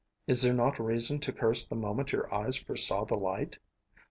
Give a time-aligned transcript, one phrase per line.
[0.25, 3.59] Is there not reason to curse the moment your eyes first saw the light?